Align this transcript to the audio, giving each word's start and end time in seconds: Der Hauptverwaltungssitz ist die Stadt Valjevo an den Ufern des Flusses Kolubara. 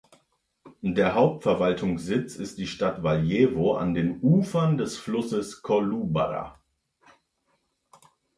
Der 0.81 1.13
Hauptverwaltungssitz 1.13 2.35
ist 2.35 2.57
die 2.57 2.65
Stadt 2.65 3.03
Valjevo 3.03 3.75
an 3.75 3.93
den 3.93 4.19
Ufern 4.21 4.79
des 4.79 4.97
Flusses 4.97 5.61
Kolubara. 5.61 6.59